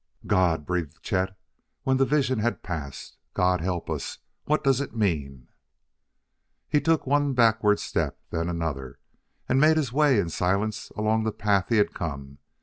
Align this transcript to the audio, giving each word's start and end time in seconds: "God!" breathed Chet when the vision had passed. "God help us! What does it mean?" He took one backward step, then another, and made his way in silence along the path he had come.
"God!" 0.25 0.65
breathed 0.65 1.03
Chet 1.03 1.37
when 1.83 1.97
the 1.97 2.05
vision 2.07 2.39
had 2.39 2.63
passed. 2.63 3.17
"God 3.35 3.61
help 3.61 3.87
us! 3.87 4.17
What 4.45 4.63
does 4.63 4.81
it 4.81 4.95
mean?" 4.95 5.47
He 6.67 6.81
took 6.81 7.05
one 7.05 7.33
backward 7.33 7.79
step, 7.79 8.17
then 8.31 8.49
another, 8.49 8.97
and 9.47 9.61
made 9.61 9.77
his 9.77 9.93
way 9.93 10.17
in 10.17 10.29
silence 10.31 10.89
along 10.97 11.23
the 11.25 11.31
path 11.31 11.67
he 11.69 11.77
had 11.77 11.93
come. 11.93 12.39